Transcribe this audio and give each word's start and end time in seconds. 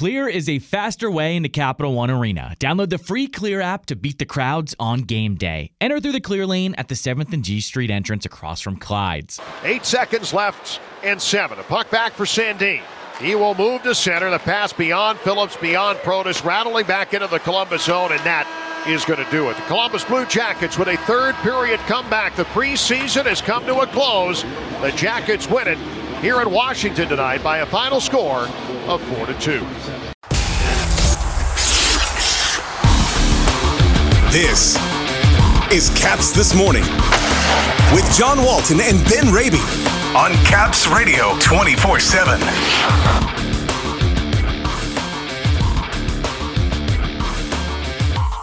Clear 0.00 0.28
is 0.28 0.48
a 0.48 0.60
faster 0.60 1.10
way 1.10 1.36
into 1.36 1.50
Capital 1.50 1.92
One 1.92 2.10
Arena. 2.10 2.54
Download 2.58 2.88
the 2.88 2.96
free 2.96 3.26
Clear 3.26 3.60
app 3.60 3.84
to 3.84 3.94
beat 3.94 4.18
the 4.18 4.24
crowds 4.24 4.74
on 4.80 5.02
game 5.02 5.34
day. 5.34 5.72
Enter 5.78 6.00
through 6.00 6.12
the 6.12 6.22
Clear 6.22 6.46
lane 6.46 6.74
at 6.76 6.88
the 6.88 6.94
7th 6.94 7.34
and 7.34 7.44
G 7.44 7.60
Street 7.60 7.90
entrance 7.90 8.24
across 8.24 8.62
from 8.62 8.78
Clyde's. 8.78 9.38
Eight 9.62 9.84
seconds 9.84 10.32
left 10.32 10.80
and 11.02 11.20
seven. 11.20 11.58
A 11.58 11.62
puck 11.64 11.90
back 11.90 12.14
for 12.14 12.24
Sandin. 12.24 12.80
He 13.20 13.34
will 13.34 13.54
move 13.54 13.82
to 13.82 13.94
center. 13.94 14.30
The 14.30 14.38
pass 14.38 14.72
beyond 14.72 15.18
Phillips, 15.18 15.58
beyond 15.58 15.98
Protas, 15.98 16.42
rattling 16.42 16.86
back 16.86 17.12
into 17.12 17.26
the 17.26 17.40
Columbus 17.40 17.84
zone, 17.84 18.10
and 18.10 18.20
that 18.20 18.46
is 18.88 19.04
going 19.04 19.22
to 19.22 19.30
do 19.30 19.50
it. 19.50 19.56
The 19.56 19.62
Columbus 19.64 20.06
Blue 20.06 20.24
Jackets 20.24 20.78
with 20.78 20.88
a 20.88 20.96
third 20.96 21.34
period 21.42 21.78
comeback. 21.80 22.36
The 22.36 22.44
preseason 22.44 23.26
has 23.26 23.42
come 23.42 23.66
to 23.66 23.80
a 23.80 23.86
close. 23.88 24.44
The 24.80 24.94
Jackets 24.96 25.46
win 25.46 25.68
it 25.68 25.99
here 26.20 26.42
in 26.42 26.50
Washington 26.50 27.08
tonight 27.08 27.42
by 27.42 27.58
a 27.58 27.66
final 27.66 27.98
score 27.98 28.46
of 28.86 29.00
4 29.16 29.26
to 29.26 29.34
2. 29.40 29.60
This 34.30 34.76
is 35.72 35.88
Caps 35.98 36.32
This 36.32 36.54
Morning 36.54 36.82
with 37.94 38.04
John 38.16 38.44
Walton 38.44 38.80
and 38.80 39.02
Ben 39.08 39.32
Raby 39.32 39.60
on 40.14 40.32
Caps 40.44 40.86
Radio 40.88 41.38
24 41.40 42.00
7. 42.00 42.40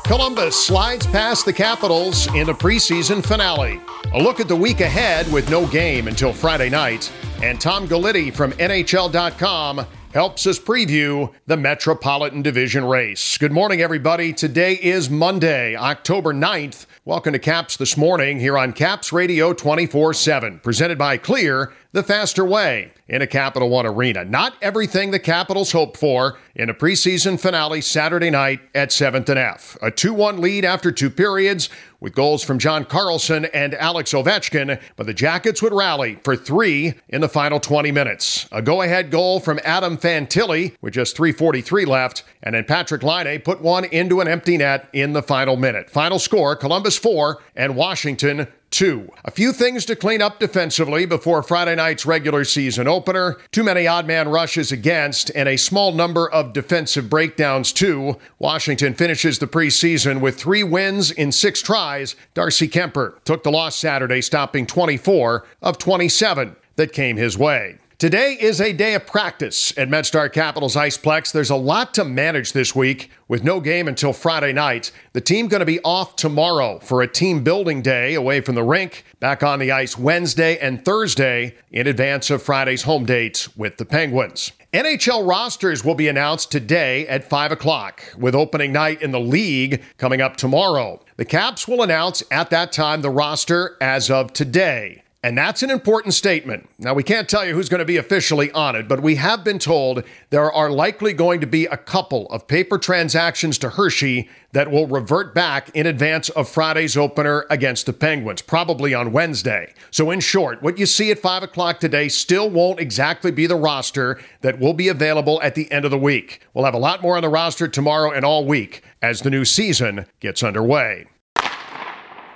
Columbus 0.03 0.55
slides 0.55 1.05
past 1.05 1.45
the 1.45 1.53
Capitals 1.53 2.27
in 2.33 2.49
a 2.49 2.53
preseason 2.53 3.23
finale. 3.23 3.79
A 4.13 4.21
look 4.21 4.39
at 4.39 4.47
the 4.47 4.55
week 4.55 4.79
ahead 4.79 5.29
with 5.33 5.49
no 5.49 5.67
game 5.67 6.07
until 6.07 6.31
Friday 6.31 6.69
night. 6.69 7.11
And 7.43 7.59
Tom 7.59 7.87
Gulitti 7.87 8.33
from 8.33 8.53
NHL.com 8.53 9.85
helps 10.13 10.47
us 10.47 10.57
preview 10.57 11.31
the 11.45 11.57
Metropolitan 11.57 12.41
Division 12.41 12.85
race. 12.85 13.37
Good 13.37 13.51
morning, 13.51 13.81
everybody. 13.81 14.31
Today 14.31 14.73
is 14.75 15.09
Monday, 15.09 15.75
October 15.75 16.33
9th. 16.33 16.85
Welcome 17.03 17.33
to 17.33 17.39
Caps 17.39 17.77
This 17.77 17.97
Morning 17.97 18.39
here 18.39 18.57
on 18.57 18.71
Caps 18.73 19.11
Radio 19.11 19.53
24 19.53 20.13
7, 20.13 20.59
presented 20.59 20.97
by 20.97 21.17
Clear 21.17 21.73
the 21.91 22.03
faster 22.03 22.43
way 22.43 22.91
in 23.07 23.21
a 23.21 23.27
Capital 23.27 23.69
One 23.69 23.85
arena. 23.85 24.25
Not 24.25 24.55
everything 24.61 25.11
the 25.11 25.19
Capitals 25.19 25.71
hope 25.71 25.95
for 25.97 26.37
in 26.55 26.69
a 26.69 26.73
preseason 26.73 27.39
finale 27.39 27.81
Saturday 27.81 28.29
night 28.29 28.59
at 28.75 28.89
7th 28.89 29.29
and 29.29 29.39
F. 29.39 29.77
A 29.81 29.91
2 29.91 30.13
1 30.13 30.41
lead 30.41 30.65
after 30.65 30.91
two 30.91 31.09
periods 31.09 31.69
with 31.99 32.13
goals 32.13 32.43
from 32.43 32.59
John 32.59 32.85
Carlson 32.85 33.45
and 33.45 33.73
Alex 33.75 34.13
Ovechkin, 34.13 34.79
but 34.95 35.05
the 35.05 35.13
Jackets 35.13 35.61
would 35.61 35.73
rally 35.73 36.19
for 36.23 36.35
three 36.35 36.93
in 37.09 37.21
the 37.21 37.29
final 37.29 37.59
20 37.59 37.91
minutes. 37.91 38.47
A 38.51 38.61
go 38.61 38.81
ahead 38.81 39.11
goal 39.11 39.39
from 39.39 39.59
Adam 39.63 39.97
Fantilli 39.97 40.75
with 40.81 40.93
just 40.93 41.17
3.43 41.17 41.87
left, 41.87 42.23
and 42.43 42.55
then 42.55 42.63
Patrik 42.63 43.03
Laine 43.03 43.41
put 43.41 43.61
one 43.61 43.85
into 43.85 44.21
an 44.21 44.27
empty 44.27 44.57
net 44.57 44.89
in 44.93 45.13
the 45.13 45.23
final 45.23 45.55
minute. 45.55 45.89
Final 45.89 46.19
score 46.19 46.55
Columbus 46.55 46.97
4 46.97 47.41
and 47.55 47.75
Washington 47.75 48.47
two. 48.69 49.11
A 49.25 49.31
few 49.31 49.53
things 49.53 49.85
to 49.85 49.95
clean 49.95 50.21
up 50.21 50.39
defensively 50.39 51.05
before 51.05 51.43
Friday 51.43 51.75
night's 51.75 52.05
regular 52.05 52.43
season 52.43 52.87
opener. 52.87 53.37
Too 53.51 53.63
many 53.63 53.87
odd 53.87 54.05
man 54.07 54.29
rushes 54.29 54.71
against, 54.71 55.31
and 55.35 55.47
a 55.49 55.57
small 55.57 55.91
number 55.91 56.29
of 56.29 56.53
defensive 56.53 57.09
breakdowns, 57.09 57.71
too. 57.71 58.17
Washington 58.39 58.93
finishes 58.93 59.39
the 59.39 59.47
preseason 59.47 60.21
with 60.21 60.37
three 60.37 60.63
wins 60.63 61.11
in 61.11 61.31
six 61.31 61.61
tries. 61.61 62.15
Darcy 62.33 62.67
Kuemper 62.67 63.23
took 63.23 63.43
the 63.43 63.51
loss 63.51 63.75
Saturday, 63.75 64.21
stopping 64.21 64.65
24 64.65 65.45
of 65.61 65.77
27 65.77 66.55
that 66.75 66.93
came 66.93 67.17
his 67.17 67.37
way. 67.37 67.79
Today 67.99 68.37
is 68.39 68.61
a 68.61 68.73
day 68.73 68.93
of 68.93 69.07
practice 69.07 69.75
at 69.75 69.89
MedStar 69.89 70.31
Capital's 70.31 70.75
Iceplex. 70.75 71.31
There's 71.31 71.49
a 71.49 71.55
lot 71.55 71.95
to 71.95 72.05
manage 72.05 72.53
this 72.53 72.75
week 72.75 73.09
with 73.27 73.43
no 73.43 73.59
game 73.59 73.87
until 73.87 74.13
Friday 74.13 74.53
night. 74.53 74.91
The 75.13 75.21
team 75.21 75.47
going 75.47 75.61
to 75.61 75.65
be 75.65 75.79
off 75.79 76.15
tomorrow 76.15 76.77
for 76.77 77.01
a 77.01 77.07
team 77.07 77.43
building 77.43 77.81
day 77.81 78.13
away 78.13 78.41
from 78.41 78.53
the 78.53 78.61
rink, 78.61 79.03
back 79.19 79.41
on 79.41 79.57
the 79.57 79.71
ice 79.71 79.97
Wednesday 79.97 80.59
and 80.59 80.85
Thursday 80.85 81.55
in 81.71 81.87
advance 81.87 82.29
of 82.29 82.43
Friday's 82.43 82.83
home 82.83 83.03
date 83.03 83.47
with 83.57 83.77
the 83.77 83.85
Penguins. 83.85 84.51
NHL 84.73 85.27
rosters 85.27 85.83
will 85.83 85.95
be 85.95 86.07
announced 86.07 86.51
today 86.51 87.07
at 87.07 87.27
5 87.27 87.51
o'clock, 87.51 88.03
with 88.15 88.35
opening 88.35 88.71
night 88.71 89.01
in 89.01 89.09
the 89.09 89.19
league 89.19 89.81
coming 89.97 90.21
up 90.21 90.37
tomorrow. 90.37 91.01
The 91.15 91.25
Caps 91.25 91.67
will 91.67 91.81
announce 91.81 92.21
at 92.29 92.51
that 92.51 92.71
time 92.71 93.01
the 93.01 93.09
roster 93.09 93.75
as 93.81 94.11
of 94.11 94.33
today. 94.33 95.01
And 95.23 95.35
that's 95.35 95.63
an 95.63 95.71
important 95.71 96.13
statement. 96.13 96.69
Now, 96.77 96.93
we 96.93 97.01
can't 97.01 97.27
tell 97.27 97.43
you 97.43 97.55
who's 97.55 97.69
going 97.69 97.79
to 97.79 97.85
be 97.85 97.97
officially 97.97 98.51
on 98.51 98.75
it, 98.75 98.87
but 98.87 99.01
we 99.01 99.15
have 99.15 99.43
been 99.43 99.57
told 99.57 100.03
there 100.29 100.51
are 100.51 100.69
likely 100.69 101.11
going 101.11 101.41
to 101.41 101.47
be 101.47 101.65
a 101.65 101.75
couple 101.75 102.27
of 102.27 102.47
paper 102.47 102.77
transactions 102.77 103.57
to 103.57 103.69
Hershey 103.71 104.29
that 104.51 104.69
will 104.69 104.85
revert 104.85 105.33
back 105.33 105.69
in 105.75 105.87
advance 105.87 106.29
of 106.29 106.47
Friday's 106.47 106.95
opener 106.95 107.47
against 107.49 107.87
the 107.87 107.93
Penguins, 107.93 108.43
probably 108.43 108.93
on 108.93 109.11
Wednesday. 109.11 109.73
So, 109.89 110.11
in 110.11 110.19
short, 110.19 110.61
what 110.61 110.77
you 110.77 110.85
see 110.85 111.09
at 111.09 111.17
5 111.17 111.41
o'clock 111.41 111.79
today 111.79 112.09
still 112.09 112.47
won't 112.47 112.79
exactly 112.79 113.31
be 113.31 113.47
the 113.47 113.55
roster 113.55 114.19
that 114.41 114.59
will 114.59 114.73
be 114.73 114.87
available 114.87 115.41
at 115.41 115.55
the 115.55 115.69
end 115.71 115.83
of 115.83 115.91
the 115.91 115.97
week. 115.97 116.41
We'll 116.53 116.65
have 116.65 116.75
a 116.75 116.79
lot 116.79 117.01
more 117.01 117.17
on 117.17 117.23
the 117.23 117.29
roster 117.29 117.67
tomorrow 117.67 118.11
and 118.11 118.23
all 118.23 118.45
week 118.45 118.83
as 119.01 119.21
the 119.21 119.31
new 119.31 119.45
season 119.45 120.05
gets 120.19 120.43
underway. 120.43 121.07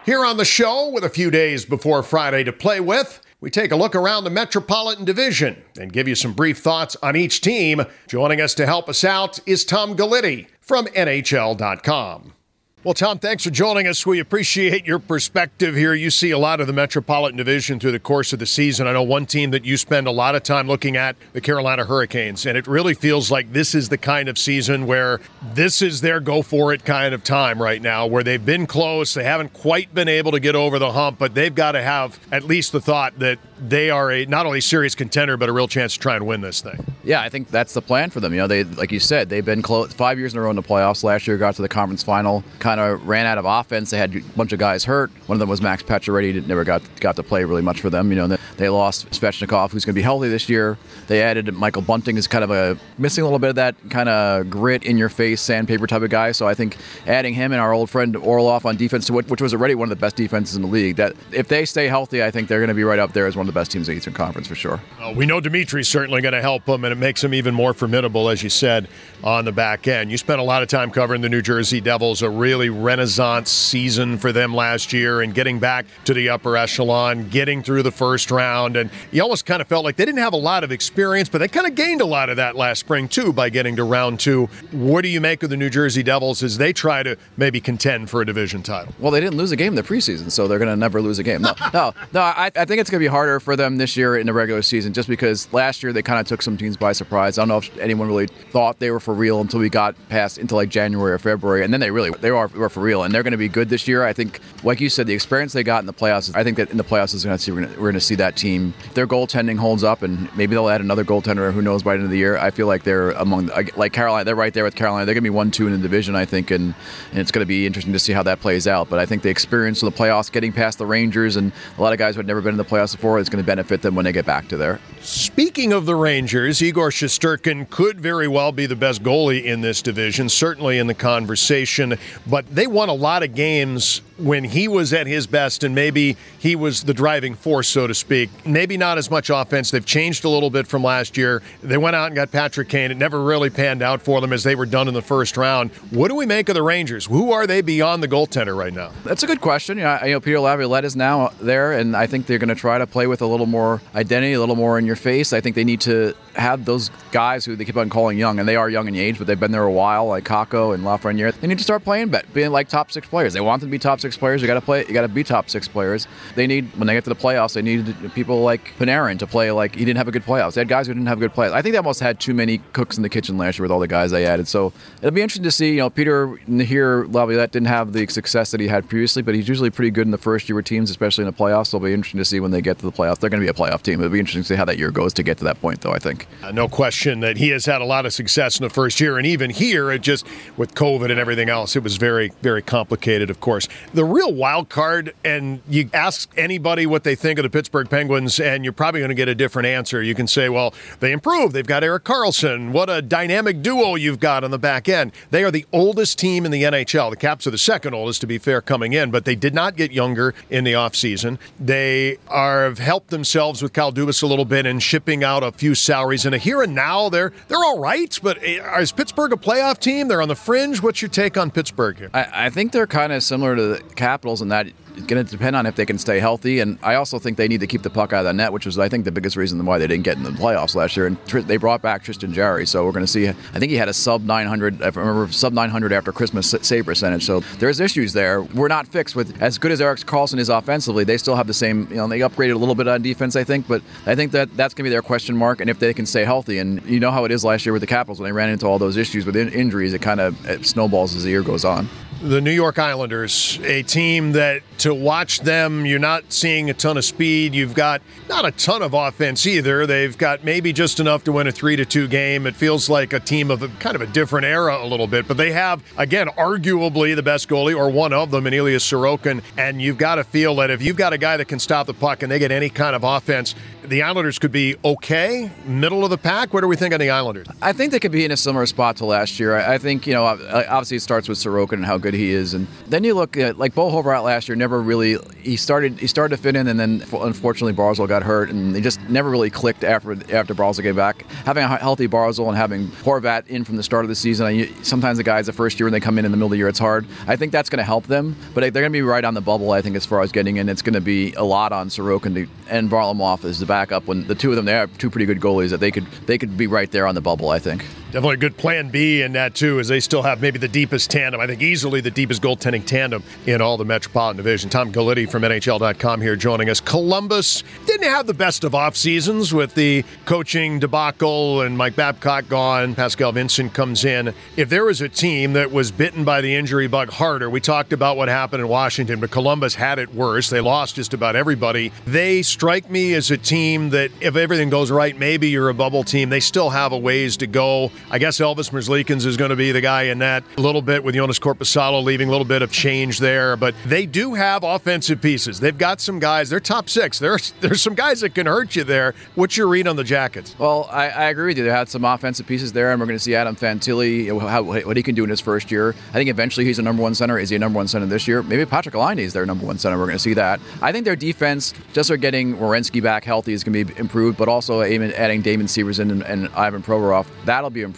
Here 0.03 0.25
on 0.25 0.38
the 0.38 0.45
show, 0.45 0.89
with 0.89 1.03
a 1.03 1.09
few 1.09 1.29
days 1.29 1.63
before 1.63 2.01
Friday 2.01 2.44
to 2.45 2.51
play 2.51 2.79
with, 2.79 3.22
we 3.39 3.51
take 3.51 3.72
a 3.72 3.75
look 3.75 3.94
around 3.94 4.23
the 4.23 4.31
Metropolitan 4.31 5.06
Division 5.06 5.62
and 5.79 5.94
give 5.94 6.07
you 6.07 6.16
some 6.16 6.34
brief 6.34 6.57
thoughts 6.57 6.97
on 7.03 7.16
each 7.16 7.41
team. 7.41 7.84
Joining 8.07 8.41
us 8.41 8.56
to 8.56 8.66
help 8.66 8.90
us 8.90 9.03
out 9.03 9.40
is 9.45 9.63
Tom 9.63 9.95
Gulitti 9.95 10.47
from 10.59 10.88
NHL.com. 10.88 12.34
Well, 12.83 12.95
Tom, 12.95 13.19
thanks 13.19 13.43
for 13.43 13.51
joining 13.51 13.85
us. 13.85 14.07
We 14.07 14.17
appreciate 14.17 14.87
your 14.87 14.97
perspective 14.97 15.75
here. 15.75 15.93
You 15.93 16.09
see 16.09 16.31
a 16.31 16.39
lot 16.39 16.59
of 16.59 16.65
the 16.65 16.73
Metropolitan 16.73 17.37
Division 17.37 17.79
through 17.79 17.91
the 17.91 17.99
course 17.99 18.33
of 18.33 18.39
the 18.39 18.47
season. 18.47 18.87
I 18.87 18.93
know 18.93 19.03
one 19.03 19.27
team 19.27 19.51
that 19.51 19.63
you 19.63 19.77
spend 19.77 20.07
a 20.07 20.11
lot 20.11 20.33
of 20.33 20.41
time 20.41 20.67
looking 20.67 20.97
at, 20.97 21.15
the 21.33 21.41
Carolina 21.41 21.85
Hurricanes, 21.85 22.47
and 22.47 22.57
it 22.57 22.65
really 22.65 22.95
feels 22.95 23.29
like 23.29 23.53
this 23.53 23.75
is 23.75 23.89
the 23.89 23.99
kind 23.99 24.27
of 24.27 24.39
season 24.39 24.87
where 24.87 25.21
this 25.53 25.83
is 25.83 26.01
their 26.01 26.19
go 26.19 26.41
for 26.41 26.73
it 26.73 26.83
kind 26.83 27.13
of 27.13 27.23
time 27.23 27.61
right 27.61 27.83
now, 27.83 28.07
where 28.07 28.23
they've 28.23 28.43
been 28.43 28.65
close. 28.65 29.13
They 29.13 29.25
haven't 29.25 29.53
quite 29.53 29.93
been 29.93 30.07
able 30.07 30.31
to 30.31 30.39
get 30.39 30.55
over 30.55 30.79
the 30.79 30.91
hump, 30.91 31.19
but 31.19 31.35
they've 31.35 31.53
got 31.53 31.73
to 31.73 31.83
have 31.83 32.19
at 32.31 32.45
least 32.45 32.71
the 32.71 32.81
thought 32.81 33.19
that 33.19 33.37
they 33.61 33.89
are 33.91 34.11
a 34.11 34.25
not 34.25 34.45
only 34.45 34.59
serious 34.59 34.95
contender, 34.95 35.38
but 35.38 35.47
a 35.47 35.53
real 35.53 35.67
chance 35.67 35.94
to 35.94 35.99
try 35.99 36.16
and 36.16 36.25
win 36.25 36.41
this 36.41 36.61
thing. 36.61 36.83
Yeah, 37.03 37.22
I 37.22 37.29
think 37.29 37.49
that's 37.49 37.73
the 37.73 37.81
plan 37.81 38.09
for 38.09 38.19
them. 38.19 38.33
You 38.33 38.39
know, 38.39 38.47
they 38.47 38.63
like 38.63 38.91
you 38.91 38.99
said, 38.99 39.29
they've 39.29 39.45
been 39.45 39.61
close 39.61 39.94
five 39.94 40.17
years 40.17 40.33
in 40.33 40.39
a 40.39 40.41
row 40.41 40.49
in 40.49 40.55
the 40.55 40.63
playoffs. 40.63 41.03
Last 41.03 41.27
year, 41.27 41.38
got 41.38 41.55
to 41.55 41.61
the 41.61 41.69
conference 41.69 42.03
final, 42.03 42.44
kind 42.59 42.79
of 42.79 43.07
ran 43.07 43.25
out 43.25 43.38
of 43.38 43.45
offense. 43.45 43.91
They 43.91 43.97
had 43.97 44.16
a 44.16 44.22
bunch 44.35 44.51
of 44.51 44.59
guys 44.59 44.83
hurt. 44.85 45.11
One 45.27 45.35
of 45.35 45.39
them 45.39 45.49
was 45.49 45.61
Max 45.61 45.83
Pacioretty. 45.83 46.45
Never 46.45 46.63
got 46.63 46.81
got 46.99 47.16
to 47.16 47.23
play 47.23 47.44
really 47.44 47.61
much 47.61 47.81
for 47.81 47.89
them. 47.89 48.11
You 48.11 48.27
know, 48.27 48.38
they 48.57 48.69
lost 48.69 49.09
Svechnikov, 49.11 49.72
who's 49.72 49.85
going 49.85 49.93
to 49.93 49.99
be 49.99 50.01
healthy 50.01 50.29
this 50.29 50.49
year. 50.49 50.78
They 51.07 51.22
added 51.22 51.53
Michael 51.53 51.81
Bunting, 51.81 52.17
is 52.17 52.28
kind 52.28 52.43
of 52.43 52.51
a 52.51 52.78
missing 52.97 53.23
a 53.23 53.25
little 53.25 53.39
bit 53.39 53.49
of 53.49 53.55
that 53.55 53.75
kind 53.89 54.09
of 54.09 54.49
grit 54.49 54.83
in 54.83 54.97
your 54.97 55.09
face, 55.09 55.41
sandpaper 55.41 55.88
type 55.88 56.01
of 56.01 56.09
guy. 56.09 56.31
So 56.31 56.47
I 56.47 56.53
think 56.53 56.78
adding 57.05 57.33
him 57.33 57.51
and 57.51 57.61
our 57.61 57.73
old 57.73 57.89
friend 57.89 58.16
Orlov 58.16 58.66
on 58.66 58.78
defense, 58.78 59.09
which 59.09 59.41
was 59.41 59.53
already 59.53 59.75
one 59.75 59.85
of 59.85 59.97
the 59.97 60.01
best 60.01 60.16
defenses 60.16 60.55
in 60.55 60.61
the 60.61 60.67
league, 60.67 60.95
that 60.95 61.16
if 61.31 61.47
they 61.47 61.66
stay 61.66 61.88
healthy, 61.88 62.23
I 62.23 62.31
think 62.31 62.47
they're 62.47 62.59
going 62.59 62.69
to 62.69 62.73
be 62.73 62.83
right 62.83 62.99
up 62.99 63.13
there 63.13 63.28
as 63.28 63.35
one 63.35 63.47
of 63.47 63.50
the 63.51 63.59
best 63.59 63.72
teams 63.72 63.88
in 63.88 63.94
the 63.94 63.97
Eastern 63.97 64.13
Conference 64.13 64.47
for 64.47 64.56
sure. 64.56 64.79
Well, 65.00 65.13
we 65.13 65.25
know 65.25 65.41
Dimitri's 65.41 65.88
certainly 65.88 66.22
going 66.22 66.34
to 66.34 66.41
help 66.41 66.66
them, 66.66 66.85
and 66.85 66.91
it 66.91 66.97
makes 66.97 67.22
them 67.22 67.34
even 67.34 67.53
more 67.53 67.73
formidable, 67.73 68.29
as 68.29 68.41
you 68.41 68.50
said, 68.50 68.88
on 69.23 69.45
the 69.45 69.51
back 69.51 69.88
end. 69.88 70.09
You 70.09 70.17
spent 70.17 70.39
a 70.39 70.44
lot 70.44 70.63
of 70.63 70.69
time 70.69 70.91
covering 70.91 71.22
the 71.22 71.29
New 71.29 71.41
Jersey 71.41 71.81
Devils, 71.81 72.22
a 72.22 72.29
really 72.29 72.69
renaissance 72.69 73.51
season 73.51 74.17
for 74.17 74.31
them 74.31 74.56
last 74.56 74.94
year, 74.94 75.22
and 75.22 75.34
getting 75.34 75.59
back 75.59 75.85
to 76.06 76.13
the 76.13 76.29
upper 76.29 76.57
echelon, 76.57 77.29
getting 77.29 77.61
through 77.61 77.84
the 77.84 77.91
first 77.91 78.31
round. 78.31 78.78
And 78.78 78.90
you 79.11 79.22
almost 79.22 79.45
kind 79.45 79.61
of 79.61 79.67
felt 79.67 79.84
like 79.84 79.97
they 79.97 80.06
didn't 80.06 80.22
have 80.22 80.34
a 80.34 80.38
lot 80.38 80.63
of 80.63 80.72
experience, 80.72 81.29
but 81.29 81.40
they 81.40 81.47
kind 81.47 81.67
of 81.67 81.75
gained 81.75 82.01
a 82.01 82.06
lot 82.06 82.29
of 82.29 82.38
that 82.38 82.56
last 82.56 82.79
spring, 82.79 83.07
too, 83.07 83.34
by 83.34 83.50
getting 83.50 83.75
to 83.75 83.84
round 83.84 84.19
two. 84.19 84.45
What 84.72 85.01
do 85.01 85.09
you 85.09 85.22
make 85.22 85.43
of 85.43 85.49
the 85.49 85.58
New 85.58 85.70
Jersey 85.70 86.03
Devils 86.03 86.41
as 86.41 86.58
they 86.58 86.73
try 86.73 87.03
to 87.03 87.17
maybe 87.37 87.59
contend 87.59 88.09
for 88.09 88.22
a 88.22 88.25
division 88.25 88.64
title? 88.64 88.93
Well, 88.99 89.11
they 89.11 89.20
didn't 89.20 89.37
lose 89.37 89.52
a 89.52 89.55
game 89.55 89.73
in 89.73 89.75
the 89.75 89.84
preseason, 89.84 90.31
so 90.31 90.47
they're 90.47 90.59
going 90.59 90.70
to 90.70 90.75
never 90.75 91.02
lose 91.02 91.20
a 91.20 91.23
game. 91.23 91.41
No, 91.41 91.53
no, 91.73 91.93
no 92.14 92.22
I, 92.22 92.52
I 92.55 92.66
think 92.66 92.79
it's 92.79 92.90
going 92.90 92.99
to 92.99 93.03
be 93.03 93.08
harder 93.08 93.40
for 93.41 93.55
them 93.55 93.78
this 93.78 93.97
year 93.97 94.16
in 94.16 94.28
the 94.28 94.34
regular 94.34 94.61
season 94.61 94.93
just 94.93 95.09
because 95.09 95.52
last 95.53 95.84
year 95.84 95.91
they 95.91 96.02
kind 96.02 96.20
of 96.20 96.28
took 96.28 96.41
some 96.41 96.58
teams 96.58 96.78
by 96.78 96.93
surprise. 96.93 97.38
I 97.38 97.41
don't 97.41 97.49
know 97.49 97.58
if 97.58 97.78
anyone 97.79 98.08
really 98.08 98.28
thought 98.28 98.79
they 98.79 98.91
were 98.91 98.99
for 98.99 99.14
real 99.14 99.41
until 99.41 99.59
we 99.59 99.70
got 99.70 99.96
past 100.09 100.38
into 100.38 100.55
like 100.55 100.70
January 100.70 101.11
or 101.11 101.17
February, 101.17 101.64
and 101.64 101.73
then 101.73 101.79
they 101.79 101.91
really 101.91 102.11
they 102.11 102.29
are 102.29 102.47
were 102.47 102.70
for 102.70 102.82
real, 102.82 103.03
and 103.03 103.14
they're 103.14 103.23
going 103.23 103.32
to 103.32 103.38
be 103.38 103.49
good 103.49 103.70
this 103.70 103.88
year. 103.88 104.03
I 104.03 104.14
think, 104.14 104.40
like 104.64 104.79
you 104.79 104.90
said, 104.90 105.08
the 105.08 105.14
experience 105.14 105.53
they 105.53 105.64
got 105.64 105.82
in 105.82 105.85
the 105.85 105.93
playoffs. 105.93 106.34
I 106.35 106.43
think 106.43 106.58
that 106.58 106.72
in 106.72 106.78
the 106.78 106.84
playoffs 106.84 107.14
is 107.14 107.26
going 107.26 107.38
to 107.38 107.43
see 107.43 107.52
we're 107.52 107.66
going 107.66 107.93
to 107.93 107.99
see 107.99 108.16
that 108.16 108.35
team. 108.35 108.73
Their 108.93 109.08
goaltending 109.08 109.58
holds 109.58 109.84
up, 109.84 110.02
and 110.02 110.35
maybe 110.37 110.55
they'll 110.55 110.70
add 110.70 110.82
another 110.82 111.03
goaltender. 111.03 111.52
Who 111.52 111.61
knows 111.61 111.84
by 111.84 111.94
the 111.94 111.99
end 111.99 112.05
of 112.05 112.11
the 112.11 112.17
year? 112.17 112.37
I 112.37 112.52
feel 112.52 112.67
like 112.67 112.84
they're 112.84 113.11
among 113.11 113.49
like 113.76 113.94
Carolina. 113.94 114.26
They're 114.26 114.35
right 114.35 114.53
there 114.53 114.64
with 114.64 114.76
Carolina. 114.76 115.05
They're 115.05 115.16
going 115.16 115.23
to 115.23 115.29
be 115.29 115.35
one 115.35 115.52
two 115.52 115.67
in 115.67 115.73
the 115.73 115.79
division, 115.79 116.16
I 116.16 116.26
think, 116.26 116.52
and 116.52 116.73
and 117.11 117.20
it's 117.20 117.32
going 117.32 117.44
to 117.44 117.47
be 117.47 117.66
interesting 117.66 117.94
to 117.94 117.99
see 117.99 118.14
how 118.14 118.23
that 118.23 118.40
plays 118.40 118.67
out. 118.67 118.90
But 118.90 118.99
I 118.99 119.05
think 119.05 119.23
the 119.23 119.29
experience 119.29 119.82
of 119.84 119.94
the 119.94 119.97
playoffs, 119.97 120.32
getting 120.32 120.52
past 120.52 120.78
the 120.78 120.85
Rangers, 120.85 121.35
and 121.35 121.52
a 121.78 121.82
lot 121.82 121.94
of 121.94 121.99
guys 121.99 122.16
who 122.16 122.20
had 122.20 122.28
never 122.28 122.41
been 122.41 122.53
in 122.53 122.58
the 122.58 122.66
playoffs 122.66 122.96
before, 122.96 123.20
is 123.20 123.29
going 123.31 123.43
to 123.43 123.47
benefit 123.47 123.81
them 123.81 123.95
when 123.95 124.05
they 124.05 124.11
get 124.11 124.25
back 124.25 124.47
to 124.49 124.57
there. 124.57 124.79
Speaking 125.03 125.73
of 125.73 125.87
the 125.87 125.95
Rangers, 125.95 126.61
Igor 126.61 126.91
Shesterkin 126.91 127.67
could 127.71 127.99
very 127.99 128.27
well 128.27 128.51
be 128.51 128.67
the 128.67 128.75
best 128.75 129.01
goalie 129.01 129.43
in 129.43 129.61
this 129.61 129.81
division, 129.81 130.29
certainly 130.29 130.77
in 130.77 130.85
the 130.85 130.93
conversation, 130.93 131.97
but 132.27 132.45
they 132.53 132.67
won 132.67 132.87
a 132.87 132.93
lot 132.93 133.23
of 133.23 133.33
games 133.33 134.01
when 134.17 134.43
he 134.43 134.67
was 134.67 134.93
at 134.93 135.07
his 135.07 135.25
best 135.25 135.63
and 135.63 135.73
maybe 135.73 136.15
he 136.37 136.55
was 136.55 136.83
the 136.83 136.93
driving 136.93 137.33
force, 137.33 137.67
so 137.67 137.87
to 137.87 137.95
speak. 137.95 138.29
Maybe 138.45 138.77
not 138.77 138.99
as 138.99 139.09
much 139.09 139.31
offense. 139.31 139.71
They've 139.71 139.83
changed 139.83 140.23
a 140.23 140.29
little 140.29 140.51
bit 140.51 140.67
from 140.67 140.83
last 140.83 141.17
year. 141.17 141.41
They 141.63 141.77
went 141.77 141.95
out 141.95 142.07
and 142.07 142.15
got 142.15 142.31
Patrick 142.31 142.69
Kane. 142.69 142.91
It 142.91 142.97
never 142.97 143.23
really 143.23 143.49
panned 143.49 143.81
out 143.81 144.03
for 144.03 144.21
them 144.21 144.31
as 144.31 144.43
they 144.43 144.53
were 144.53 144.67
done 144.67 144.87
in 144.87 144.93
the 144.93 145.01
first 145.01 145.37
round. 145.37 145.71
What 145.89 146.09
do 146.09 146.15
we 146.15 146.27
make 146.27 146.49
of 146.49 146.55
the 146.55 146.61
Rangers? 146.61 147.07
Who 147.07 147.31
are 147.31 147.47
they 147.47 147.61
beyond 147.61 148.03
the 148.03 148.07
goaltender 148.07 148.55
right 148.55 148.73
now? 148.73 148.91
That's 149.03 149.23
a 149.23 149.27
good 149.27 149.41
question. 149.41 149.79
You 149.79 149.83
know 149.83 150.19
Peter 150.19 150.39
Laviolette 150.39 150.85
is 150.85 150.95
now 150.95 151.31
there, 151.41 151.71
and 151.71 151.95
I 151.95 152.05
think 152.05 152.27
they're 152.27 152.37
going 152.37 152.49
to 152.49 152.55
try 152.55 152.77
to 152.77 152.85
play 152.85 153.07
with 153.07 153.23
a 153.23 153.27
little 153.27 153.47
more 153.47 153.81
identity, 153.95 154.33
a 154.33 154.39
little 154.39 154.55
more 154.55 154.77
in 154.77 154.85
your 154.85 154.91
face. 154.96 155.34
I 155.34 155.41
think 155.41 155.55
they 155.55 155.64
need 155.64 155.82
to 155.82 156.14
have 156.35 156.66
those 156.66 156.89
guys 157.11 157.45
who 157.45 157.55
they 157.55 157.66
keep 157.66 157.78
on 157.78 157.89
calling 157.89 158.17
young, 158.17 158.39
and 158.39 158.47
they 158.47 158.55
are 158.55 158.69
young 158.69 158.87
in 158.87 158.95
age, 158.95 159.17
but 159.17 159.28
they've 159.28 159.39
been 159.39 159.51
there 159.51 159.63
a 159.63 159.72
while, 159.72 160.07
like 160.07 160.23
Kakko 160.23 160.73
and 160.73 160.83
Lafreniere. 160.83 161.33
They 161.39 161.47
need 161.47 161.57
to 161.57 161.63
start 161.63 161.83
playing, 161.83 162.09
but 162.09 162.31
being 162.33 162.51
like 162.51 162.69
top 162.69 162.91
six 162.91 163.07
players. 163.07 163.33
They 163.33 163.41
want 163.41 163.61
them 163.61 163.69
to 163.69 163.72
be 163.72 163.79
top 163.79 163.99
six 163.99 164.17
players. 164.17 164.41
You 164.41 164.47
got 164.47 164.55
to 164.55 164.61
play. 164.61 164.85
You 164.87 164.93
got 164.93 165.01
to 165.01 165.07
be 165.07 165.23
top 165.23 165.49
six 165.49 165.67
players. 165.67 166.07
They 166.35 166.47
need 166.47 166.66
when 166.78 166.87
they 166.87 166.93
get 166.93 167.03
to 167.05 167.09
the 167.09 167.16
playoffs. 167.16 167.53
They 167.53 167.61
need 167.61 167.95
people 168.13 168.41
like 168.41 168.73
Panarin 168.78 169.19
to 169.19 169.28
play 169.28 169.51
like 169.51 169.75
he 169.75 169.85
didn't 169.85 169.97
have 169.97 170.07
a 170.07 170.11
good 170.11 170.25
playoffs. 170.25 170.53
They 170.53 170.61
had 170.61 170.67
guys 170.67 170.87
who 170.87 170.93
didn't 170.93 171.07
have 171.07 171.19
good 171.19 171.33
playoffs. 171.33 171.53
I 171.53 171.61
think 171.61 171.73
they 171.73 171.78
almost 171.78 171.99
had 171.99 172.19
too 172.19 172.34
many 172.34 172.59
cooks 172.73 172.97
in 172.97 173.03
the 173.03 173.09
kitchen 173.09 173.37
last 173.37 173.57
year 173.57 173.63
with 173.63 173.72
all 173.72 173.79
the 173.79 173.87
guys 173.87 174.11
they 174.11 174.25
added. 174.25 174.47
So 174.47 174.73
it'll 174.99 175.11
be 175.11 175.22
interesting 175.22 175.43
to 175.43 175.51
see. 175.51 175.72
You 175.72 175.77
know, 175.77 175.89
Peter 175.89 176.35
here 176.47 177.05
Laviolette 177.05 177.51
didn't 177.51 177.67
have 177.67 177.93
the 177.93 178.07
success 178.07 178.51
that 178.51 178.59
he 178.59 178.67
had 178.67 178.87
previously, 178.89 179.22
but 179.22 179.35
he's 179.35 179.47
usually 179.47 179.69
pretty 179.69 179.91
good 179.91 180.07
in 180.07 180.11
the 180.11 180.17
first 180.17 180.47
year 180.47 180.55
with 180.55 180.66
teams, 180.66 180.89
especially 180.89 181.23
in 181.23 181.27
the 181.27 181.37
playoffs. 181.37 181.67
So 181.67 181.77
it'll 181.77 181.87
be 181.87 181.93
interesting 181.93 182.19
to 182.19 182.25
see 182.25 182.39
when 182.39 182.51
they 182.51 182.61
get 182.61 182.77
to 182.79 182.85
the 182.85 182.91
playoffs. 182.91 183.19
They're 183.19 183.29
going 183.29 183.41
to 183.41 183.45
be 183.45 183.49
a 183.49 183.53
playoff 183.53 183.81
team. 183.81 183.99
It'll 183.99 184.11
be 184.11 184.19
interesting 184.19 184.43
to 184.43 184.47
see 184.47 184.55
how 184.55 184.66
that 184.66 184.77
year 184.77 184.91
goes 184.91 185.13
to 185.13 185.23
get 185.23 185.37
to 185.39 185.43
that 185.45 185.59
point, 185.61 185.81
though. 185.81 185.91
I 185.91 185.99
think. 185.99 186.21
Uh, 186.44 186.52
no 186.52 186.68
question 186.68 187.20
that 187.22 187.38
he 187.38 187.50
has 187.50 187.66
had 187.66 187.82
a 187.82 187.85
lot 187.85 188.06
of 188.06 188.14
success 188.14 188.59
in 188.59 188.64
the 188.64 188.70
first 188.70 189.00
year, 189.00 189.18
and 189.18 189.28
even 189.28 189.50
here, 189.50 189.91
it 189.91 190.02
just 190.02 190.26
with 190.58 190.73
COVID 190.76 191.12
and 191.12 191.20
everything 191.20 191.50
else, 191.50 191.76
it 191.76 191.84
was 191.84 191.97
very, 191.97 192.32
very 192.41 192.62
complicated. 192.62 193.29
Of 193.29 193.40
course, 193.40 193.68
the 193.94 194.06
real 194.06 194.34
wild 194.34 194.70
card, 194.70 195.14
and 195.23 195.62
you 195.70 195.90
ask 195.94 196.32
anybody 196.38 196.85
what 196.85 197.03
they 197.03 197.16
think 197.16 197.40
of 197.40 197.44
the 197.44 197.50
Pittsburgh 197.50 197.90
Penguins, 197.90 198.40
and 198.40 198.64
you're 198.64 198.73
probably 198.73 199.02
going 199.02 199.09
to 199.09 199.16
get 199.16 199.28
a 199.28 199.35
different 199.35 199.68
answer. 199.68 200.02
You 200.02 200.16
can 200.16 200.28
say, 200.28 200.50
well, 200.50 200.73
they 201.00 201.12
improved. 201.12 201.53
They've 201.53 201.66
got 201.66 201.84
Erik 201.84 202.03
Karlsson. 202.03 202.72
What 202.72 202.90
a 202.90 203.02
dynamic 203.02 203.62
duo 203.62 203.96
you've 203.96 204.20
got 204.20 204.44
on 204.44 204.52
the 204.52 204.59
back 204.59 204.90
end. 204.90 205.12
They 205.29 205.44
are 205.44 205.52
the 205.52 205.66
oldest 205.72 206.20
team 206.20 206.46
in 206.46 206.52
the 206.52 206.64
NHL. 206.64 207.09
The 207.09 207.16
Caps 207.16 207.47
are 207.47 207.52
the 207.52 207.58
second 207.58 207.94
oldest, 207.94 208.22
to 208.22 208.28
be 208.28 208.38
fair, 208.38 208.62
coming 208.62 208.94
in, 208.94 209.12
but 209.12 209.26
they 209.26 209.35
did 209.35 209.53
not 209.53 209.76
get 209.76 209.91
younger 209.91 210.34
in 210.50 210.64
the 210.64 210.73
offseason. 210.73 211.38
They 211.59 212.18
are, 212.28 212.64
have 212.64 212.79
helped 212.79 213.09
themselves 213.09 213.62
with 213.62 213.73
Kyle 213.73 213.91
Dubas 213.91 214.23
a 214.23 214.28
little 214.28 214.46
bit 214.46 214.66
and 214.66 214.82
shipping 214.82 215.23
out 215.23 215.44
a 215.44 215.52
few 215.52 215.76
salaries. 216.11 216.25
And 216.25 216.35
a 216.35 216.37
here 216.37 216.61
and 216.61 216.75
now, 216.75 217.09
they're 217.09 217.31
they're 217.47 217.58
all 217.58 217.79
right. 217.79 218.19
But 218.22 218.37
eh, 218.43 218.79
is 218.79 218.91
Pittsburgh 218.91 219.34
a 219.34 219.37
playoff 219.37 219.79
team? 219.79 220.08
They're 220.08 220.22
on 220.22 220.28
the 220.28 220.35
fringe. 220.35 220.81
What's 220.81 221.02
your 221.02 221.09
take 221.09 221.37
on 221.37 221.52
Pittsburgh 221.52 221.97
here? 221.97 222.09
I, 222.13 222.46
I 222.46 222.49
think 222.49 222.72
they're 222.72 222.87
kind 222.87 223.13
of 223.13 223.23
similar 223.23 223.55
to 223.55 223.63
the 223.63 223.84
Capitals 223.96 224.41
in 224.41 224.49
that 224.49 224.67
going 225.08 225.23
to 225.23 225.29
depend 225.29 225.55
on 225.55 225.66
if 225.66 225.76
they 225.76 225.85
can 225.85 225.97
stay 225.97 226.20
healthy. 226.20 226.59
And 226.59 226.78
I 226.84 226.96
also 226.96 227.20
think 227.20 227.38
they 227.38 227.47
need 227.47 227.59
to 227.59 227.67
keep 227.67 227.82
the 227.82 227.90
puck 227.90 228.14
out 228.14 228.20
of 228.20 228.26
the 228.26 228.34
net, 228.34 228.53
which 228.53 228.66
was, 228.66 228.78
I 228.78 228.90
think, 228.90 229.05
the 229.05 229.11
biggest 229.11 229.35
reason 229.35 229.64
why 229.66 229.78
they 229.78 229.88
didn't 229.88 230.03
get 230.03 230.17
in 230.17 230.23
the 230.23 230.32
playoffs 230.32 230.76
last 230.76 230.96
year. 230.97 231.08
And 231.08 231.17
they 231.28 231.58
brought 231.58 231.82
back 231.82 232.03
Tristan 232.03 232.34
Jarry. 232.34 232.66
So 232.66 232.85
we're 232.85 232.91
going 232.91 233.05
to 233.05 233.11
see, 233.11 233.28
I 233.28 233.34
think 233.34 233.72
he 233.72 233.78
had 233.78 233.90
a 233.90 233.93
sub 233.93 234.23
900, 234.23 234.82
if 234.82 234.97
I 234.97 234.99
remember, 234.99 235.32
sub 235.32 235.53
900 235.53 235.93
after 235.93 236.11
Christmas 236.11 236.49
save 236.61 236.85
percentage. 236.85 237.26
So 237.26 237.41
there's 237.59 237.79
issues 237.79 238.14
there. 238.14 238.41
We're 238.41 238.67
not 238.67 238.88
fixed 238.88 239.16
with, 239.16 239.41
as 239.41 239.58
good 239.58 239.72
as 239.72 239.82
Erik 239.82 239.99
Karlsson 239.99 240.40
is 240.40 240.49
offensively, 240.49 241.03
they 241.03 241.17
still 241.17 241.35
have 241.35 241.47
the 241.47 241.53
same, 241.53 241.87
you 241.90 241.97
know, 241.97 242.08
they 242.08 242.20
upgraded 242.20 242.53
a 242.53 242.58
little 242.58 242.76
bit 242.76 242.87
on 242.87 243.02
defense, 243.02 243.35
I 243.35 243.44
think. 243.44 243.67
But 243.67 243.82
I 244.05 244.16
think 244.16 244.32
that 244.32 244.55
that's 244.55 244.73
going 244.73 244.84
to 244.84 244.90
be 244.90 244.91
their 244.91 245.02
question 245.02 245.35
mark. 245.35 245.61
And 245.61 245.70
if 245.70 245.79
they 245.79 245.94
can 245.94 246.05
stay 246.05 246.23
healthy, 246.26 246.59
and 246.59 246.84
you 246.85 246.99
know 246.99 247.11
how 247.11 247.26
it 247.26 247.32
is 247.32 247.44
last 247.44 247.66
year 247.66 247.73
with 247.73 247.82
the 247.82 247.87
Capitals 247.87 248.20
when 248.20 248.28
they 248.28 248.34
ran 248.34 248.49
into 248.49 248.66
all 248.66 248.79
those 248.79 248.97
issues 248.97 249.26
with 249.26 249.35
in- 249.35 249.49
injuries, 249.49 249.94
it 249.94 250.02
kind 250.02 250.20
of 250.20 250.35
snowballs 250.66 251.16
as 251.16 251.23
the 251.23 251.29
year 251.29 251.44
goes 251.44 251.66
on 251.66 251.90
the 252.22 252.40
New 252.40 252.52
York 252.52 252.78
Islanders, 252.78 253.59
a 253.64 253.82
team 253.84 254.34
that 254.34 254.62
to 254.79 254.94
watch 254.94 255.41
them, 255.41 255.85
you're 255.85 256.00
not 256.00 256.32
seeing 256.32 256.70
a 256.70 256.74
ton 256.74 256.98
of 256.98 257.06
speed. 257.06 257.53
You've 257.53 257.74
got 257.74 258.01
not 258.29 258.46
a 258.46 258.51
ton 258.51 258.82
of 258.82 258.94
offense 258.94 259.46
either. 259.46 259.86
They've 259.86 260.15
got 260.15 260.44
maybe 260.44 260.72
just 260.72 261.00
enough 261.00 261.24
to 261.25 261.32
win 261.32 261.48
a 261.48 261.51
three 261.51 261.75
to 261.75 261.86
two 261.86 262.08
game. 262.08 262.46
It 262.46 262.56
feels 262.56 262.89
like 262.89 263.13
a 263.13 263.20
team 263.20 263.50
of 263.50 263.63
a, 263.63 263.68
kind 263.79 263.96
of 263.96 264.01
a 264.01 264.08
different 264.08 264.46
era 264.46 264.77
a 264.77 264.86
little 264.86 265.08
bit, 265.08 265.27
but 265.27 265.38
they 265.38 265.51
have 265.51 265.84
again 265.98 266.27
arguably 266.29 267.15
the 267.15 267.24
best 267.24 267.50
goalie 267.50 267.75
or 267.75 267.89
one 267.89 268.13
of 268.13 268.32
them 268.32 268.46
in 268.48 268.53
Elias 268.53 268.89
Sorokin, 268.89 269.44
and 269.58 269.82
you've 269.82 269.98
got 269.98 270.15
to 270.15 270.24
feel 270.24 270.56
that 270.58 270.70
if 270.70 270.82
you've 270.82 270.98
got 270.98 271.13
a 271.13 271.18
guy 271.18 271.38
that 271.38 271.46
can 271.46 271.60
stop 271.60 271.88
the 271.88 271.94
puck 271.94 272.22
and 272.24 272.32
they 272.32 272.39
get 272.39 272.51
any 272.51 272.70
kind 272.70 272.96
of 272.96 273.03
offense, 273.03 273.56
the 273.84 274.03
Islanders 274.03 274.39
could 274.39 274.51
be 274.51 274.75
okay, 274.86 275.51
middle 275.65 276.03
of 276.03 276.12
the 276.12 276.18
pack. 276.18 276.53
What 276.53 276.62
do 276.62 276.68
we 276.68 276.75
think 276.75 276.94
on 276.94 277.00
the 277.00 277.10
Islanders? 277.10 277.48
I 277.62 277.74
think 277.74 277.91
they 277.91 278.00
could 278.00 278.12
be 278.12 278.25
in 278.25 278.32
a 278.32 278.38
similar 278.38 278.65
spot 278.65 278.98
to 278.98 279.06
last 279.06 279.39
year. 279.39 279.56
I 279.56 279.77
think 279.77 280.06
you 280.06 280.13
know 280.13 280.24
obviously 280.25 280.98
it 280.98 281.01
starts 281.01 281.27
with 281.27 281.38
Sorokin 281.38 281.74
and 281.74 281.86
how 281.86 281.98
good 281.98 282.11
he 282.13 282.31
is, 282.31 282.53
and 282.53 282.67
then 282.88 283.03
you 283.03 283.13
look 283.13 283.38
at 283.38 283.58
like 283.58 283.75
Bo 283.75 283.89
Horvat 283.91 284.24
last 284.24 284.48
year. 284.48 284.55
Never 284.55 284.81
really 284.81 285.17
he 285.41 285.58
started 285.58 286.00
he 286.00 286.08
started 286.08 286.36
to 286.36 286.41
fit 286.41 286.55
in, 286.55 286.67
and 286.67 286.79
then 286.79 287.03
unfortunately 287.12 287.74
Barzal 287.74 288.08
got 288.08 288.24
hurt, 288.24 288.50
and 288.50 288.75
they 288.75 288.81
just 288.81 289.00
never 289.10 289.29
really 289.29 289.50
clicked 289.50 289.84
after 289.84 290.13
after 290.34 290.53
Barzal 290.53 290.84
came 290.84 290.96
back. 290.96 291.25
Having 291.46 291.63
a 291.63 291.77
healthy 291.77 292.08
Barzal 292.08 292.48
and 292.48 292.58
having 292.58 292.88
Horvat 292.88 293.48
in 293.48 293.63
from 293.63 293.77
the 293.77 293.84
start 293.84 294.05
of 294.05 294.10
the 294.10 294.15
season, 294.15 294.46
I, 294.46 294.65
sometimes 294.84 295.17
the 295.17 295.24
guys 295.24 295.46
the 295.46 295.53
first 295.53 295.79
year 295.79 295.86
when 295.86 295.93
they 295.93 296.00
come 296.00 296.17
in 296.17 296.25
in 296.25 296.31
the 296.31 296.38
middle 296.38 296.48
of 296.48 296.51
the 296.51 296.58
year, 296.58 296.67
it's 296.67 296.79
hard. 296.79 297.05
I 297.27 297.36
think 297.36 297.51
that's 297.51 297.69
going 297.69 297.79
to 297.79 297.84
help 297.84 298.08
them, 298.08 298.36
but 298.53 298.62
they're 298.62 298.81
going 298.81 298.86
to 298.86 298.89
be 298.91 299.01
right 299.01 299.24
on 299.24 299.34
the 299.34 299.41
bubble. 299.41 299.72
I 299.72 299.81
think 299.81 299.96
as 299.96 300.05
far 300.05 300.22
as 300.22 300.31
getting 300.31 300.58
in, 300.58 300.69
it's 300.69 300.81
going 300.81 300.93
to 300.93 301.01
be 301.01 301.34
a 301.34 301.43
lot 301.43 301.72
on 301.72 301.89
Sorokin 301.89 302.34
to, 302.36 302.48
and 302.69 302.89
Varlamov 302.89 303.43
as 303.46 303.60
the 303.60 303.65
backup. 303.65 304.08
When 304.08 304.27
the 304.27 304.36
two 304.36 304.50
of 304.50 304.55
them, 304.55 304.65
they 304.65 304.74
have 304.74 304.96
two 304.98 305.10
pretty 305.10 305.25
good 305.25 305.39
goalies 305.39 305.69
that 305.69 305.79
they 305.79 305.91
could 305.91 306.05
they 306.25 306.38
could 306.38 306.58
be 306.58 306.67
right 306.67 306.91
there 306.91 307.08
on 307.08 307.15
the 307.15 307.22
bubble. 307.22 307.50
I 307.50 307.60
think. 307.60 307.86
Definitely 308.12 308.34
a 308.34 308.38
good 308.38 308.58
plan 308.58 308.89
B 308.89 309.22
in 309.22 309.31
that, 309.34 309.55
too, 309.55 309.79
as 309.79 309.88
they 309.88 310.01
still 310.01 310.22
have 310.22 310.41
maybe 310.41 310.60
the 310.60 310.67
deepest 310.67 311.10
tandem. 311.10 311.39
I 311.39 311.48
think 311.48 311.62
easily 311.62 312.01
the 312.01 312.12
deepest 312.12 312.41
goaltending 312.41 312.86
tandem 312.86 313.24
in 313.46 313.62
all 313.62 313.77
the 313.77 313.86
Metropolitan 313.86 314.36
Division. 314.36 314.69
Tom 314.69 314.91
Gulitti 314.91 315.29
from 315.29 315.43
NHL.com 315.43 316.19
here 316.19 316.36
joining 316.36 316.69
us. 316.69 316.81
Columbus 316.81 317.63
didn't 317.86 318.10
have 318.10 318.27
the 318.27 318.34
best 318.34 318.65
of 318.65 318.75
off 318.75 318.98
seasons 318.98 319.53
with 319.53 319.75
the 319.75 320.03
coaching 320.25 320.77
debacle 320.77 321.62
and 321.62 321.77
Mike 321.77 321.96
Babcock 321.96 322.50
gone. 322.50 322.96
Pascal 322.96 323.31
Vincent 323.31 323.74
comes 323.74 324.03
in. 324.03 324.34
If 324.58 324.67
there 324.67 324.84
was 324.84 325.00
a 325.00 325.08
team 325.08 325.53
that 325.53 325.72
was 325.72 325.89
bitten 325.89 326.25
by 326.25 326.41
the 326.41 326.53
injury 326.53 326.88
bug 326.88 327.12
harder, 327.12 327.50
we 327.50 327.62
talked 327.62 327.93
about 327.93 328.17
what 328.17 328.27
happened 328.27 328.60
in 328.60 328.67
Washington, 328.67 329.22
but 329.22 329.31
Columbus 329.31 329.74
had 329.74 330.00
it 330.00 330.13
worse. 330.13 330.50
They 330.50 330.60
lost 330.60 330.96
just 330.96 331.13
about 331.13 331.38
everybody. 331.38 331.93
They 332.05 332.41
strike 332.41 332.89
me 332.89 333.13
as 333.13 333.31
a 333.31 333.38
team 333.38 333.91
that, 333.91 334.12
if 334.19 334.36
everything 334.36 334.69
goes 334.69 334.91
right, 334.91 335.17
maybe 335.17 335.48
you're 335.48 335.69
a 335.69 335.74
bubble 335.74 336.03
team. 336.03 336.29
They 336.29 336.41
still 336.41 336.72
have 336.72 336.91
a 336.91 336.98
ways 336.98 337.38
to 337.38 337.48
go. 337.48 337.89
I 338.09 338.17
guess 338.17 338.39
Elvis 338.39 338.71
Merzlikins 338.71 339.25
is 339.25 339.38
going 339.38 339.50
to 339.50 339.55
be 339.55 339.71
the 339.71 339.81
guy 339.81 340.03
in 340.03 340.19
that 340.19 340.43
a 340.57 340.62
little 340.62 340.81
bit 340.81 341.03
with 341.03 341.15
Jonas 341.15 341.39
Korpisalo 341.39 342.03
leaving 342.03 342.27
a 342.27 342.31
little 342.31 342.46
bit 342.46 342.62
of 342.62 342.72
change 342.72 343.20
there. 343.20 343.55
But 343.55 343.75
they 343.86 344.05
do 344.05 344.34
have 344.34 344.63
offensive 344.63 345.22
pieces. 345.22 345.60
They've 345.60 345.77
got 345.77 346.01
some 346.01 346.20
guys. 346.20 346.50
They're 346.50 346.60
top 346.60 346.89
six. 346.89 347.20
There's 347.20 347.51
there's 347.62 347.81
some 347.81 347.96
guys 347.96 348.22
that 348.22 348.36
can 348.36 348.48
hurt 348.48 348.75
you 348.75 348.84
there. 348.84 349.13
What's 349.36 349.58
your 349.58 349.67
read 349.67 349.88
on 349.88 349.96
the 349.96 350.03
Jackets? 350.03 350.58
Well, 350.58 350.88
I, 350.91 351.10
I 351.10 351.24
agree 351.29 351.48
with 351.48 351.58
you. 351.58 351.63
They 351.63 351.70
had 351.70 351.89
some 351.89 352.05
offensive 352.05 352.48
pieces 352.48 352.74
there, 352.74 352.91
and 352.91 353.00
we're 353.00 353.05
going 353.08 353.17
to 353.17 353.24
see 353.24 353.36
Adam 353.36 353.55
Fantilli 353.55 354.27
how, 354.39 354.63
what 354.63 354.98
he 354.98 355.03
can 355.03 355.15
do 355.15 355.24
in 355.24 355.29
his 355.29 355.41
first 355.41 355.72
year. 355.72 355.96
I 356.10 356.13
think 356.13 356.29
eventually 356.29 356.65
he's 356.65 356.79
a 356.79 356.81
number 356.81 357.01
one 357.01 357.15
center. 357.15 357.38
Is 357.38 357.50
he 357.50 357.55
a 357.55 357.60
number 357.60 357.77
one 357.77 357.88
center 357.88 358.05
this 358.05 358.27
year? 358.27 358.43
Maybe 358.43 358.65
Patrik 358.65 358.93
Laine 358.93 359.20
is 359.20 359.34
their 359.34 359.46
number 359.46 359.65
one 359.65 359.77
center. 359.77 359.98
We're 359.98 360.05
going 360.05 360.17
to 360.17 360.20
see 360.20 360.34
that. 360.36 360.60
I 360.81 360.91
think 360.91 361.05
their 361.05 361.15
defense, 361.15 361.74
just 361.93 362.10
for 362.10 362.17
getting 362.17 362.58
Werenski 362.58 363.01
back 363.01 363.24
healthy, 363.24 363.53
is 363.53 363.63
going 363.63 363.86
to 363.86 363.93
be 363.93 364.00
improved, 364.00 364.38
but 364.38 364.48
also 364.48 364.81
adding 364.81 365.41
Damon 365.41 365.67
Severson 365.67 366.12
and, 366.12 366.24
and 366.24 366.48
Ivan 366.50 366.81
Provorov, 366.81 367.25
that'll 367.46 367.70
be 367.70 367.81
improved. 367.81 367.90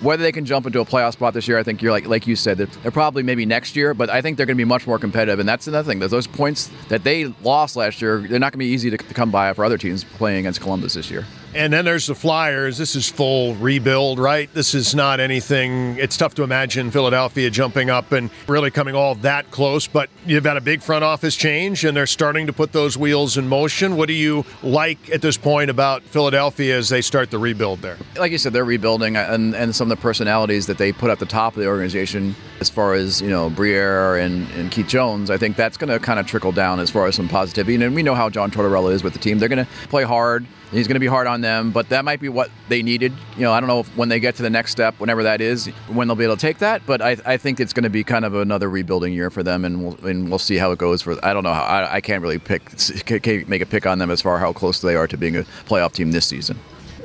Whether 0.00 0.22
they 0.22 0.32
can 0.32 0.44
jump 0.44 0.66
into 0.66 0.80
a 0.80 0.84
playoff 0.84 1.12
spot 1.12 1.34
this 1.34 1.48
year, 1.48 1.58
I 1.58 1.62
think 1.62 1.82
you're 1.82 1.92
like 1.92 2.06
like 2.06 2.26
you 2.26 2.36
said, 2.36 2.58
they're, 2.58 2.66
they're 2.66 2.90
probably 2.90 3.22
maybe 3.22 3.46
next 3.46 3.76
year, 3.76 3.94
but 3.94 4.10
I 4.10 4.20
think 4.20 4.36
they're 4.36 4.46
going 4.46 4.56
to 4.56 4.60
be 4.60 4.64
much 4.64 4.86
more 4.86 4.98
competitive. 4.98 5.38
And 5.38 5.48
that's 5.48 5.66
another 5.66 5.86
thing. 5.88 6.00
Those 6.00 6.26
points 6.26 6.70
that 6.88 7.04
they 7.04 7.26
lost 7.42 7.76
last 7.76 8.02
year, 8.02 8.18
they're 8.20 8.38
not 8.38 8.52
going 8.52 8.58
to 8.60 8.66
be 8.66 8.66
easy 8.66 8.90
to, 8.90 8.96
to 8.96 9.14
come 9.14 9.30
by 9.30 9.52
for 9.52 9.64
other 9.64 9.78
teams 9.78 10.04
playing 10.04 10.38
against 10.40 10.60
Columbus 10.60 10.94
this 10.94 11.10
year. 11.10 11.24
And 11.54 11.72
then 11.72 11.84
there's 11.84 12.08
the 12.08 12.16
Flyers. 12.16 12.78
This 12.78 12.96
is 12.96 13.08
full 13.08 13.54
rebuild, 13.54 14.18
right? 14.18 14.52
This 14.52 14.74
is 14.74 14.92
not 14.92 15.20
anything. 15.20 15.96
It's 15.98 16.16
tough 16.16 16.34
to 16.34 16.42
imagine 16.42 16.90
Philadelphia 16.90 17.48
jumping 17.48 17.90
up 17.90 18.10
and 18.10 18.28
really 18.48 18.72
coming 18.72 18.96
all 18.96 19.14
that 19.16 19.52
close, 19.52 19.86
but 19.86 20.10
you've 20.26 20.44
had 20.44 20.56
a 20.56 20.60
big 20.60 20.82
front 20.82 21.04
office 21.04 21.36
change 21.36 21.84
and 21.84 21.96
they're 21.96 22.06
starting 22.06 22.48
to 22.48 22.52
put 22.52 22.72
those 22.72 22.98
wheels 22.98 23.36
in 23.36 23.46
motion. 23.46 23.96
What 23.96 24.08
do 24.08 24.14
you 24.14 24.44
like 24.64 25.10
at 25.10 25.22
this 25.22 25.36
point 25.36 25.70
about 25.70 26.02
Philadelphia 26.02 26.76
as 26.76 26.88
they 26.88 27.00
start 27.00 27.30
the 27.30 27.38
rebuild 27.38 27.82
there? 27.82 27.98
Like 28.16 28.32
you 28.32 28.38
said, 28.38 28.52
they're 28.52 28.64
rebuilding 28.64 29.16
and, 29.16 29.54
and 29.54 29.76
some 29.76 29.92
of 29.92 29.96
the 29.96 30.02
personalities 30.02 30.66
that 30.66 30.78
they 30.78 30.90
put 30.90 31.10
at 31.10 31.20
the 31.20 31.26
top 31.26 31.54
of 31.54 31.62
the 31.62 31.68
organization, 31.68 32.34
as 32.58 32.68
far 32.68 32.94
as, 32.94 33.22
you 33.22 33.30
know, 33.30 33.48
Briere 33.48 34.16
and, 34.16 34.50
and 34.54 34.72
Keith 34.72 34.88
Jones, 34.88 35.30
I 35.30 35.38
think 35.38 35.54
that's 35.54 35.76
going 35.76 35.90
to 35.90 36.00
kind 36.04 36.18
of 36.18 36.26
trickle 36.26 36.50
down 36.50 36.80
as 36.80 36.90
far 36.90 37.06
as 37.06 37.14
some 37.14 37.28
positivity. 37.28 37.80
And 37.80 37.94
we 37.94 38.02
know 38.02 38.16
how 38.16 38.28
John 38.28 38.50
Tortorella 38.50 38.92
is 38.92 39.04
with 39.04 39.12
the 39.12 39.20
team. 39.20 39.38
They're 39.38 39.48
going 39.48 39.64
to 39.64 39.70
play 39.88 40.02
hard 40.02 40.46
He's 40.74 40.88
going 40.88 40.96
to 40.96 41.00
be 41.00 41.06
hard 41.06 41.26
on 41.28 41.40
them, 41.40 41.70
but 41.70 41.88
that 41.90 42.04
might 42.04 42.20
be 42.20 42.28
what 42.28 42.50
they 42.68 42.82
needed. 42.82 43.12
You 43.36 43.42
know, 43.42 43.52
I 43.52 43.60
don't 43.60 43.68
know 43.68 43.80
if 43.80 43.96
when 43.96 44.08
they 44.08 44.18
get 44.18 44.34
to 44.36 44.42
the 44.42 44.50
next 44.50 44.72
step, 44.72 44.98
whenever 44.98 45.22
that 45.22 45.40
is, 45.40 45.66
when 45.88 46.08
they'll 46.08 46.16
be 46.16 46.24
able 46.24 46.36
to 46.36 46.40
take 46.40 46.58
that. 46.58 46.82
But 46.84 47.00
I, 47.00 47.16
I 47.24 47.36
think 47.36 47.60
it's 47.60 47.72
going 47.72 47.84
to 47.84 47.90
be 47.90 48.02
kind 48.02 48.24
of 48.24 48.34
another 48.34 48.68
rebuilding 48.68 49.12
year 49.12 49.30
for 49.30 49.44
them, 49.44 49.64
and 49.64 49.84
we'll 49.84 50.06
and 50.06 50.28
we'll 50.28 50.38
see 50.40 50.56
how 50.56 50.72
it 50.72 50.78
goes. 50.78 51.00
For 51.02 51.16
I 51.24 51.32
don't 51.32 51.44
know 51.44 51.54
how 51.54 51.62
I, 51.62 51.94
I 51.94 52.00
can't 52.00 52.22
really 52.22 52.38
pick 52.38 52.64
can't 53.06 53.48
make 53.48 53.62
a 53.62 53.66
pick 53.66 53.86
on 53.86 53.98
them 53.98 54.10
as 54.10 54.20
far 54.20 54.38
how 54.38 54.52
close 54.52 54.80
they 54.80 54.96
are 54.96 55.06
to 55.06 55.16
being 55.16 55.36
a 55.36 55.42
playoff 55.66 55.92
team 55.92 56.10
this 56.10 56.26
season. 56.26 56.58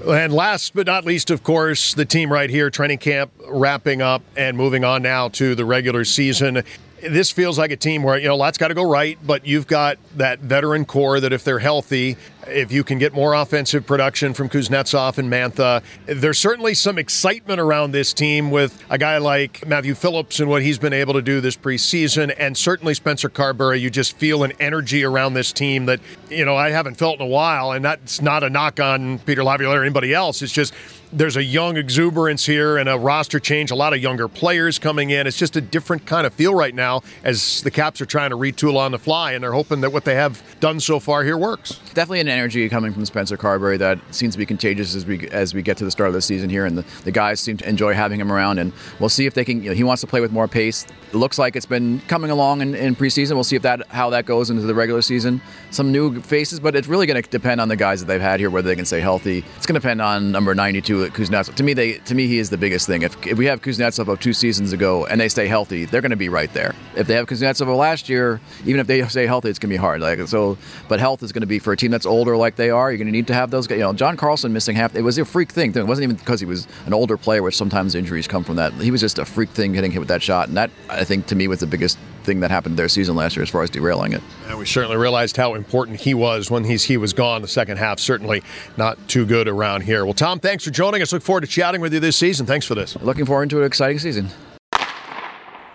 And 0.08 0.34
last 0.34 0.74
but 0.74 0.88
not 0.88 1.06
least, 1.06 1.30
of 1.30 1.44
course, 1.44 1.94
the 1.94 2.06
team 2.06 2.32
right 2.32 2.50
here, 2.50 2.70
training 2.70 3.00
camp 3.00 3.32
wrapping 3.48 4.02
up 4.02 4.24
and 4.38 4.56
moving 4.56 4.84
on 4.86 5.02
now 5.02 5.28
to 5.30 5.56
the 5.56 5.66
regular 5.66 6.06
season 6.06 6.64
this 7.02 7.32
feels 7.32 7.58
like 7.58 7.72
a 7.72 7.76
team 7.76 8.04
where 8.04 8.18
you 8.18 8.28
know 8.28 8.34
a 8.34 8.36
lot's 8.36 8.58
got 8.58 8.70
to 8.70 8.74
go 8.74 8.90
right, 8.90 9.18
but 9.26 9.46
you've 9.46 9.68
got 9.68 9.98
that 10.18 10.40
veteran 10.40 10.86
core 10.86 11.20
that 11.20 11.34
if 11.34 11.44
they're 11.44 11.60
healthy, 11.60 12.18
if 12.48 12.72
you 12.72 12.84
can 12.84 12.98
get 12.98 13.14
more 13.14 13.34
offensive 13.34 13.86
production 13.86 14.34
from 14.34 14.50
Kuznetsov 14.50 15.18
and 15.18 15.32
Mantha, 15.32 15.84
there's 16.06 16.38
certainly 16.38 16.74
some 16.74 16.98
excitement 16.98 17.60
around 17.60 17.92
this 17.92 18.14
team 18.14 18.52
with 18.52 18.84
a 18.90 18.98
guy 18.98 19.18
like 19.18 19.66
Matthew 19.68 19.96
Phillips 19.96 20.40
and 20.40 20.50
what 20.50 20.62
he's 20.62 20.80
been 20.80 20.94
able 20.94 21.14
to 21.14 21.22
do 21.22 21.42
this 21.42 21.56
preseason, 21.56 22.34
and 22.38 22.58
certainly 22.58 22.94
Spencer 22.94 23.30
Carbery. 23.30 23.80
You 23.80 23.90
just 23.90 24.18
feel 24.18 24.44
an 24.44 24.54
energy 24.60 25.04
around 25.04 25.34
this 25.34 25.54
team 25.54 25.86
that 25.86 26.00
you 26.30 26.46
know 26.46 26.56
I 26.56 26.72
haven't 26.72 26.96
felt 26.96 27.20
in 27.20 27.26
a 27.26 27.30
while, 27.30 27.72
and 27.72 27.84
that's 27.84 28.22
not 28.22 28.44
a 28.44 28.50
knock 28.50 28.80
on 28.80 29.20
Peter 29.20 29.44
Laviolette 29.44 29.78
or 29.78 29.84
anybody 29.84 30.14
else. 30.14 30.42
It's 30.42 30.54
just 30.54 30.74
there's 31.12 31.38
a 31.38 31.44
young 31.44 31.76
exuberance 31.76 32.46
here 32.46 32.78
and 32.78 32.88
a 32.88 32.98
roster 32.98 33.40
change, 33.40 33.72
a 33.72 33.76
lot 33.76 33.94
of 33.94 34.00
younger 34.00 34.28
players 34.28 34.78
coming 34.78 35.10
in. 35.10 35.26
It's 35.26 35.38
just 35.38 35.56
a 35.56 35.62
different 35.62 36.06
kind 36.06 36.28
of 36.28 36.34
feel 36.34 36.54
right 36.54 36.74
now 36.74 37.02
as 37.24 37.64
the 37.64 37.72
Caps 37.72 38.00
are 38.02 38.06
trying 38.06 38.30
to 38.30 38.38
retool 38.38 38.78
on 38.78 38.92
the 38.92 39.00
fly, 39.00 39.34
and 39.34 39.44
they're 39.44 39.54
hoping 39.54 39.82
that 39.82 39.92
what 39.92 40.06
they 40.06 40.16
have 40.16 40.42
done 40.60 40.80
so 40.80 41.00
far 41.00 41.24
here 41.24 41.38
works. 41.38 41.80
Definitely 41.94 42.22
an 42.22 42.28
energy 42.28 42.70
coming 42.70 42.94
from 42.94 43.06
Spencer 43.06 43.38
Carbery 43.38 43.80
that 43.80 44.00
seems 44.12 44.36
to 44.36 44.38
be 44.38 44.46
contagious 44.46 44.96
as 44.96 45.06
we 45.06 45.28
as 45.30 45.54
we 45.54 45.62
get 45.62 45.78
to 45.78 45.86
the 45.86 45.92
start 45.92 46.10
of 46.10 46.14
the 46.14 46.22
season 46.22 46.50
here, 46.50 46.66
and 46.66 46.78
the, 46.78 46.86
the 47.04 47.12
guys 47.12 47.40
seem 47.40 47.58
to 47.58 47.68
enjoy 47.68 47.94
having 47.94 48.20
him 48.20 48.32
around. 48.32 48.60
And 48.60 48.72
we'll 49.00 49.10
see 49.10 49.26
if 49.26 49.34
they 49.34 49.46
can. 49.46 49.64
You 49.64 49.70
know, 49.70 49.76
he 49.76 49.84
wants 49.84 50.02
to 50.02 50.08
play 50.08 50.22
with 50.22 50.32
more 50.32 50.48
pace. 50.48 50.86
It 51.08 51.16
looks 51.16 51.40
like 51.40 51.56
it's 51.56 51.66
been 51.66 52.02
coming 52.02 52.30
along 52.30 52.62
in, 52.62 52.76
in 52.76 52.96
preseason. 52.96 53.34
We'll 53.34 53.44
see 53.44 53.56
if 53.56 53.64
that 53.64 53.88
how 53.88 54.12
that 54.12 54.26
goes 54.26 54.52
into 54.52 54.62
the 54.64 54.76
regular 54.76 55.02
season. 55.02 55.42
Some 55.72 55.92
new 55.92 56.22
faces, 56.22 56.60
but 56.60 56.76
it's 56.76 56.88
really 56.88 57.08
going 57.08 57.22
to 57.22 57.28
depend 57.30 57.62
on 57.62 57.68
the 57.68 57.76
guys 57.76 58.00
that 58.00 58.06
they've 58.06 58.22
had 58.22 58.40
here, 58.40 58.52
whether 58.52 58.68
they 58.68 58.76
can 58.76 58.86
stay 58.86 59.00
healthy. 59.00 59.44
It's 59.58 59.66
going 59.66 59.74
to 59.74 59.80
depend 59.80 60.02
on 60.02 60.32
number 60.32 60.54
92 60.54 60.99
Kuznetsov. 61.08 61.56
To 61.56 61.64
me, 61.64 61.74
they 61.74 61.94
to 62.00 62.16
me 62.16 62.28
he 62.28 62.38
is 62.38 62.50
the 62.50 62.58
biggest 62.58 62.88
thing. 62.88 63.02
If, 63.04 63.26
if 63.26 63.38
we 63.38 63.46
have 63.46 63.62
Kuznetsov 63.62 64.08
of 64.08 64.20
two 64.20 64.34
seasons 64.34 64.74
ago 64.74 65.06
and 65.06 65.20
they 65.20 65.30
stay 65.30 65.48
healthy, 65.48 65.86
they're 65.86 66.02
going 66.02 66.12
to 66.12 66.18
be 66.18 66.30
right 66.30 66.52
there. 66.54 66.76
If 66.96 67.08
they 67.08 67.16
have 67.16 67.28
Kuznetsov 67.28 67.62
of 67.62 67.76
last 67.76 68.10
year, 68.10 68.42
even 68.66 68.80
if 68.80 68.88
they 68.88 69.02
stay 69.08 69.26
healthy, 69.26 69.50
it's 69.50 69.60
going 69.60 69.70
to 69.70 69.74
be 69.74 69.78
hard. 69.78 70.02
Like 70.02 70.20
so, 70.28 70.58
but 70.88 71.00
health 71.00 71.24
is 71.24 71.32
going 71.32 71.42
to 71.42 71.48
be 71.48 71.60
for 71.60 71.74
a 71.74 71.78
team 71.78 71.92
that's 71.92 72.06
older 72.06 72.36
like 72.38 72.56
they 72.56 72.70
are. 72.70 72.92
You're 72.92 72.98
going 72.98 73.08
to 73.08 73.12
need 73.12 73.28
to 73.28 73.34
have 73.34 73.52
those. 73.52 73.70
You 73.70 73.78
know, 73.78 73.94
John 73.94 74.18
Carlson 74.18 74.54
missing 74.54 74.76
half. 74.76 74.96
It 74.96 75.02
was 75.02 75.18
a 75.18 75.26
freak 75.26 75.52
thing. 75.52 75.74
It 75.76 75.88
wasn't 75.88 76.04
even 76.04 76.16
because 76.16 76.40
he 76.40 76.46
was 76.46 76.68
an 76.86 76.94
older 76.94 77.18
player, 77.18 77.44
which 77.44 77.56
sometimes 77.56 77.96
injuries 77.96 78.28
come 78.28 78.44
from 78.44 78.56
that. 78.58 78.74
He 78.74 78.92
was 78.92 79.02
just 79.02 79.20
a 79.20 79.26
freak 79.26 79.50
thing 79.50 79.74
getting 79.74 79.92
hit 79.92 80.00
with 80.00 80.10
that 80.10 80.22
shot, 80.22 80.48
and 80.48 80.58
that 80.58 80.72
I 80.90 81.04
think 81.04 81.28
to 81.28 81.36
me 81.36 81.48
was 81.48 81.60
the 81.60 81.68
biggest 81.68 81.98
thing 82.30 82.42
that 82.42 82.52
happened 82.52 82.78
their 82.78 82.88
season 82.88 83.16
last 83.16 83.36
year 83.36 83.42
as 83.42 83.50
far 83.50 83.64
as 83.64 83.72
derailing 83.72 84.14
it. 84.14 84.22
And 84.48 84.58
we 84.60 84.66
certainly 84.66 84.98
realized 84.98 85.36
how 85.36 85.56
important 85.56 86.00
he 86.00 86.14
was 86.14 86.52
when 86.52 86.64
he's 86.64 86.84
he 86.84 86.96
was 86.96 87.12
gone. 87.12 87.42
The 87.42 87.48
second 87.48 87.78
half 87.78 88.00
certainly 88.00 88.44
not 88.78 89.00
too 89.08 89.26
good 89.26 89.48
around 89.48 89.82
here. 89.82 90.06
Well, 90.06 90.14
Tom, 90.14 90.40
thanks 90.40 90.64
for 90.64 90.70
joining 90.70 91.02
us. 91.02 91.12
Look 91.12 91.24
forward 91.24 91.42
to 91.42 91.48
chatting 91.48 91.82
with 91.82 91.92
you 91.92 92.00
this 92.00 92.18
season. 92.18 92.46
Thanks 92.46 92.68
for 92.68 92.76
this. 92.76 92.96
Looking 92.98 93.26
forward 93.26 93.50
to 93.50 93.60
an 93.60 93.66
exciting 93.66 93.98
season. 93.98 94.30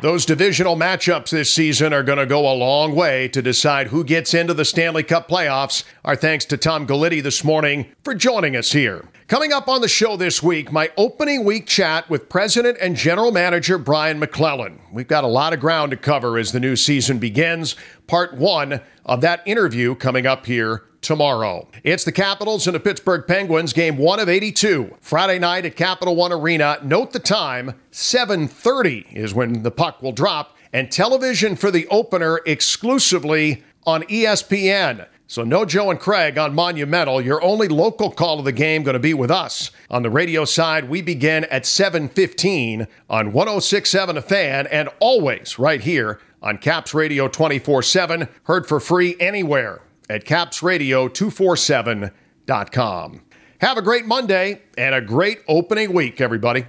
Those 0.00 0.26
divisional 0.26 0.76
matchups 0.76 1.30
this 1.30 1.52
season 1.52 1.92
are 1.92 2.02
going 2.02 2.18
to 2.18 2.26
go 2.26 2.40
a 2.40 2.54
long 2.54 2.94
way 2.94 3.26
to 3.28 3.40
decide 3.40 3.88
who 3.88 4.04
gets 4.04 4.34
into 4.34 4.52
the 4.52 4.64
Stanley 4.64 5.02
Cup 5.02 5.28
playoffs. 5.28 5.82
Our 6.04 6.14
thanks 6.14 6.44
to 6.46 6.56
Tom 6.56 6.86
Gulitti 6.86 7.22
this 7.22 7.42
morning 7.42 7.86
for 8.04 8.14
joining 8.14 8.54
us 8.54 8.72
here. 8.72 9.08
Coming 9.26 9.54
up 9.54 9.68
on 9.68 9.80
the 9.80 9.88
show 9.88 10.18
this 10.18 10.42
week, 10.42 10.70
my 10.70 10.90
opening 10.98 11.44
week 11.46 11.66
chat 11.66 12.10
with 12.10 12.28
President 12.28 12.76
and 12.78 12.94
General 12.94 13.32
Manager 13.32 13.78
Brian 13.78 14.18
MacLellan. 14.18 14.78
We've 14.92 15.08
got 15.08 15.24
a 15.24 15.28
lot 15.28 15.54
of 15.54 15.60
ground 15.60 15.92
to 15.92 15.96
cover 15.96 16.36
as 16.36 16.52
the 16.52 16.60
new 16.60 16.76
season 16.76 17.18
begins. 17.18 17.74
Part 18.06 18.34
one 18.34 18.82
of 19.06 19.22
that 19.22 19.40
interview 19.46 19.94
coming 19.94 20.26
up 20.26 20.44
here 20.44 20.82
tomorrow. 21.00 21.66
It's 21.82 22.04
the 22.04 22.12
Capitals 22.12 22.66
and 22.66 22.74
the 22.74 22.80
Pittsburgh 22.80 23.26
Penguins, 23.26 23.72
game 23.72 23.96
1 23.96 24.20
of 24.20 24.28
82. 24.28 24.94
Friday 25.00 25.38
night 25.38 25.64
at 25.64 25.74
Capital 25.74 26.14
One 26.14 26.30
Arena. 26.30 26.78
Note 26.82 27.12
the 27.12 27.18
time, 27.18 27.80
7:30 27.92 29.06
is 29.10 29.32
when 29.32 29.62
the 29.62 29.70
puck 29.70 30.02
will 30.02 30.12
drop 30.12 30.54
and 30.70 30.92
television 30.92 31.56
for 31.56 31.70
the 31.70 31.88
opener 31.88 32.42
exclusively 32.44 33.64
on 33.86 34.02
ESPN. 34.02 35.06
So 35.26 35.42
no 35.42 35.64
Joe 35.64 35.90
and 35.90 35.98
Craig 35.98 36.36
on 36.38 36.54
Monumental. 36.54 37.20
Your 37.20 37.42
only 37.42 37.68
local 37.68 38.10
call 38.10 38.38
of 38.38 38.44
the 38.44 38.52
game 38.52 38.82
going 38.82 38.92
to 38.92 39.00
be 39.00 39.14
with 39.14 39.30
us. 39.30 39.70
On 39.90 40.02
the 40.02 40.10
radio 40.10 40.44
side, 40.44 40.86
we 40.88 41.00
begin 41.00 41.44
at 41.44 41.64
7:15 41.64 42.86
on 43.08 43.32
1067 43.32 44.18
a 44.18 44.22
fan 44.22 44.66
and 44.66 44.90
always 45.00 45.58
right 45.58 45.80
here 45.80 46.20
on 46.42 46.58
Caps 46.58 46.92
Radio 46.92 47.26
24/7, 47.26 48.28
heard 48.44 48.66
for 48.66 48.78
free 48.78 49.16
anywhere 49.18 49.80
at 50.10 50.26
capsradio247.com. 50.26 53.20
Have 53.60 53.78
a 53.78 53.82
great 53.82 54.04
Monday 54.04 54.60
and 54.76 54.94
a 54.94 55.00
great 55.00 55.38
opening 55.48 55.94
week, 55.94 56.20
everybody. 56.20 56.66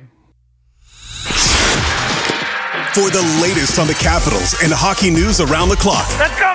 For 2.93 3.09
the 3.09 3.39
latest 3.41 3.77
on 3.77 3.87
the 3.87 3.95
Capitals 3.95 4.55
and 4.63 4.71
hockey 4.71 5.09
news 5.09 5.41
around 5.41 5.67
the 5.67 5.75
clock. 5.75 6.07
Let's 6.17 6.39
go, 6.39 6.45
Caps! 6.45 6.54